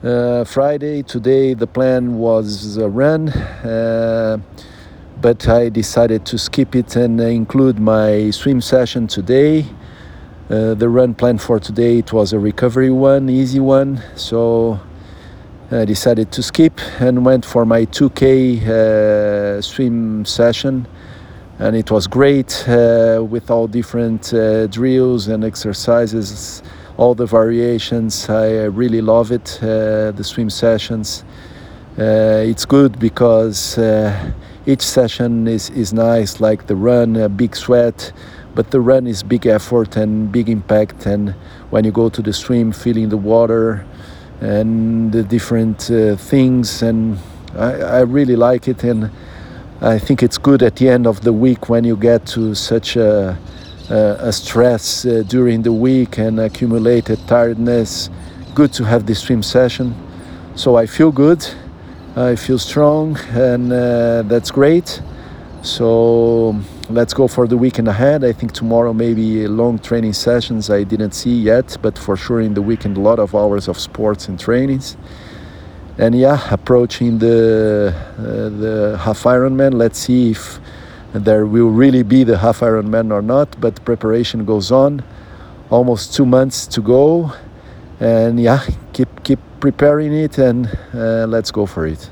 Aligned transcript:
Uh, 0.00 0.44
Friday, 0.44 1.02
today, 1.02 1.54
the 1.54 1.66
plan 1.66 2.18
was 2.18 2.76
a 2.76 2.88
run, 2.88 3.28
uh, 3.30 4.38
but 5.20 5.48
I 5.48 5.70
decided 5.70 6.24
to 6.26 6.38
skip 6.38 6.76
it 6.76 6.94
and 6.94 7.20
include 7.20 7.80
my 7.80 8.30
swim 8.30 8.60
session 8.60 9.08
today. 9.08 9.66
Uh, 10.48 10.74
the 10.74 10.88
run 10.88 11.14
plan 11.14 11.36
for 11.36 11.58
today 11.58 11.98
it 11.98 12.12
was 12.12 12.32
a 12.32 12.38
recovery 12.38 12.90
one, 12.90 13.28
easy 13.28 13.58
one, 13.58 14.00
so 14.14 14.78
I 15.72 15.84
decided 15.84 16.30
to 16.30 16.44
skip 16.44 16.80
and 17.00 17.24
went 17.24 17.44
for 17.44 17.66
my 17.66 17.84
2K 17.84 18.68
uh, 18.68 19.60
swim 19.60 20.24
session, 20.24 20.86
and 21.58 21.74
it 21.74 21.90
was 21.90 22.06
great 22.06 22.68
uh, 22.68 23.26
with 23.28 23.50
all 23.50 23.66
different 23.66 24.32
uh, 24.32 24.68
drills 24.68 25.26
and 25.26 25.42
exercises 25.42 26.62
all 26.98 27.14
the 27.14 27.26
variations. 27.26 28.28
I 28.28 28.64
really 28.64 29.00
love 29.00 29.32
it, 29.32 29.58
uh, 29.62 30.10
the 30.10 30.24
swim 30.24 30.50
sessions. 30.50 31.24
Uh, 31.96 32.42
it's 32.44 32.66
good 32.66 32.98
because 32.98 33.78
uh, 33.78 34.32
each 34.66 34.82
session 34.82 35.46
is, 35.46 35.70
is 35.70 35.92
nice, 35.92 36.40
like 36.40 36.66
the 36.66 36.76
run, 36.76 37.16
a 37.16 37.28
big 37.28 37.56
sweat, 37.56 38.12
but 38.54 38.70
the 38.72 38.80
run 38.80 39.06
is 39.06 39.22
big 39.22 39.46
effort 39.46 39.96
and 39.96 40.30
big 40.30 40.48
impact. 40.48 41.06
And 41.06 41.30
when 41.70 41.84
you 41.84 41.92
go 41.92 42.08
to 42.08 42.20
the 42.20 42.32
swim, 42.32 42.72
feeling 42.72 43.08
the 43.08 43.16
water 43.16 43.86
and 44.40 45.12
the 45.12 45.22
different 45.22 45.90
uh, 45.90 46.16
things, 46.16 46.82
and 46.82 47.16
I, 47.54 47.74
I 47.74 48.00
really 48.00 48.36
like 48.36 48.66
it. 48.66 48.82
And 48.82 49.10
I 49.80 50.00
think 50.00 50.24
it's 50.24 50.38
good 50.38 50.64
at 50.64 50.76
the 50.76 50.88
end 50.88 51.06
of 51.06 51.20
the 51.20 51.32
week 51.32 51.68
when 51.68 51.84
you 51.84 51.96
get 51.96 52.26
to 52.26 52.56
such 52.56 52.96
a 52.96 53.30
uh, 53.30 53.36
a 53.90 54.32
stress 54.32 55.04
uh, 55.04 55.22
during 55.26 55.62
the 55.62 55.72
week 55.72 56.18
and 56.18 56.40
accumulated 56.40 57.18
tiredness. 57.26 58.10
Good 58.54 58.72
to 58.74 58.84
have 58.84 59.06
this 59.06 59.20
swim 59.20 59.42
session. 59.42 59.94
So 60.54 60.76
I 60.76 60.86
feel 60.86 61.12
good, 61.12 61.46
I 62.16 62.36
feel 62.36 62.58
strong, 62.58 63.16
and 63.30 63.72
uh, 63.72 64.22
that's 64.22 64.50
great. 64.50 65.00
So 65.62 66.58
let's 66.88 67.12
go 67.14 67.28
for 67.28 67.46
the 67.46 67.56
weekend 67.56 67.88
ahead. 67.88 68.24
I 68.24 68.32
think 68.32 68.52
tomorrow 68.52 68.92
maybe 68.92 69.46
long 69.46 69.78
training 69.78 70.12
sessions 70.12 70.70
I 70.70 70.84
didn't 70.84 71.12
see 71.12 71.34
yet, 71.34 71.76
but 71.82 71.98
for 71.98 72.16
sure 72.16 72.40
in 72.40 72.54
the 72.54 72.62
weekend 72.62 72.96
a 72.96 73.00
lot 73.00 73.18
of 73.18 73.34
hours 73.34 73.68
of 73.68 73.78
sports 73.78 74.28
and 74.28 74.38
trainings. 74.38 74.96
And 75.98 76.14
yeah, 76.14 76.40
approaching 76.52 77.18
the 77.18 77.92
uh, 78.18 78.22
the 78.22 78.98
half 79.02 79.24
Ironman. 79.24 79.74
Let's 79.74 79.98
see 79.98 80.30
if 80.30 80.60
there 81.12 81.46
will 81.46 81.70
really 81.70 82.02
be 82.02 82.24
the 82.24 82.38
half 82.38 82.60
Ironman 82.60 83.12
or 83.12 83.22
not, 83.22 83.60
but 83.60 83.84
preparation 83.84 84.44
goes 84.44 84.70
on. 84.70 85.02
Almost 85.70 86.14
two 86.14 86.26
months 86.26 86.66
to 86.68 86.80
go, 86.80 87.32
and 88.00 88.40
yeah, 88.40 88.64
keep 88.92 89.22
keep 89.22 89.38
preparing 89.60 90.12
it, 90.14 90.38
and 90.38 90.66
uh, 90.94 91.26
let's 91.26 91.50
go 91.50 91.66
for 91.66 91.86
it. 91.86 92.10